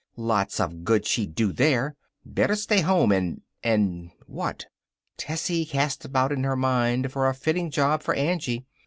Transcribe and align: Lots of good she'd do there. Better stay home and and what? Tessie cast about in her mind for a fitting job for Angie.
Lots 0.17 0.59
of 0.59 0.83
good 0.83 1.05
she'd 1.05 1.35
do 1.35 1.51
there. 1.53 1.95
Better 2.25 2.55
stay 2.55 2.81
home 2.81 3.11
and 3.11 3.43
and 3.63 4.09
what? 4.25 4.65
Tessie 5.15 5.63
cast 5.63 6.05
about 6.05 6.31
in 6.31 6.43
her 6.43 6.55
mind 6.55 7.11
for 7.11 7.27
a 7.29 7.35
fitting 7.35 7.69
job 7.69 8.01
for 8.01 8.15
Angie. 8.15 8.65